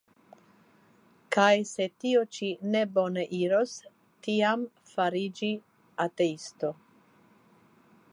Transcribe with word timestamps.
Kaj 1.35 1.51
se 1.71 1.85
tio 2.03 2.23
ĉi 2.37 2.49
ne 2.75 2.81
bone 2.95 3.25
iros, 3.41 3.75
tiam 4.29 4.63
fariĝi 4.95 5.51
ateisto! 6.07 6.73